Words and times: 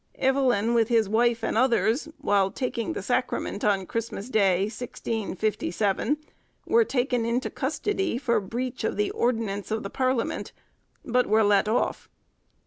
Evelyn 0.15 0.73
with 0.73 0.87
his 0.87 1.07
wife 1.07 1.43
and 1.43 1.55
others, 1.55 2.09
while 2.17 2.49
taking 2.49 2.93
the 2.93 3.03
sacrament 3.03 3.63
on 3.63 3.85
Christmas 3.85 4.29
Day, 4.29 4.61
1657, 4.63 6.17
were 6.65 6.83
taken 6.83 7.23
into 7.23 7.51
custody 7.51 8.17
for 8.17 8.39
breach 8.41 8.83
of 8.83 8.97
the 8.97 9.11
ordinance 9.11 9.69
of 9.69 9.83
the 9.83 9.91
parliament, 9.91 10.53
but 11.05 11.27
were 11.27 11.43
let 11.43 11.67
off. 11.67 12.09